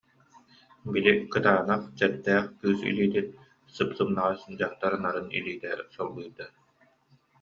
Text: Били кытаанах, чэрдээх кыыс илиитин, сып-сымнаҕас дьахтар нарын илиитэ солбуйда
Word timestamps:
Били 0.93 1.11
кытаанах, 1.33 1.81
чэрдээх 1.97 2.45
кыыс 2.59 2.79
илиитин, 2.89 3.27
сып-сымнаҕас 3.73 4.39
дьахтар 4.59 4.93
нарын 5.03 5.27
илиитэ 5.37 5.71
солбуйда 5.95 6.45